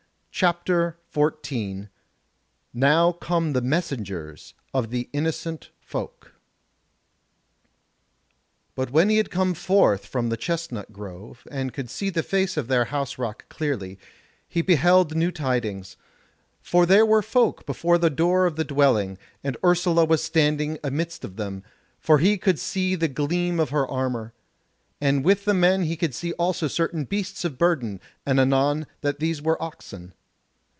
CHAPTER 0.33 0.97
14 1.09 1.89
Now 2.73 3.11
Come 3.11 3.53
the 3.53 3.61
Messengers 3.61 4.55
of 4.73 4.89
the 4.89 5.07
Innocent 5.13 5.69
Folk 5.81 6.33
But 8.73 8.89
when 8.89 9.09
he 9.09 9.17
had 9.17 9.29
come 9.29 9.53
forth 9.53 10.07
from 10.07 10.29
the 10.29 10.37
chestnut 10.37 10.91
grove, 10.91 11.45
and 11.51 11.73
could 11.73 11.91
see 11.91 12.09
the 12.09 12.23
face 12.23 12.57
of 12.57 12.69
their 12.69 12.85
house 12.85 13.19
rock 13.19 13.49
clearly, 13.49 13.99
he 14.47 14.63
beheld 14.63 15.15
new 15.15 15.31
tidings; 15.31 15.95
for 16.59 16.87
there 16.87 17.05
were 17.05 17.21
folk 17.21 17.67
before 17.67 17.99
the 17.99 18.09
door 18.09 18.47
of 18.47 18.55
the 18.55 18.65
dwelling, 18.65 19.19
and 19.43 19.57
Ursula 19.63 20.05
was 20.05 20.23
standing 20.23 20.79
amidst 20.83 21.23
of 21.23 21.35
them, 21.35 21.61
for 21.99 22.17
he 22.17 22.37
could 22.39 22.57
see 22.57 22.95
the 22.95 23.09
gleam 23.09 23.59
of 23.59 23.69
her 23.69 23.85
armour; 23.87 24.33
and 24.99 25.23
with 25.23 25.45
the 25.45 25.53
men 25.53 25.83
he 25.83 25.95
could 25.97 26.15
see 26.15 26.31
also 26.33 26.67
certain 26.67 27.03
beasts 27.03 27.45
of 27.45 27.59
burden, 27.59 27.99
and 28.25 28.39
anon 28.39 28.87
that 29.01 29.19
these 29.19 29.39
were 29.39 29.61
oxen. 29.61 30.13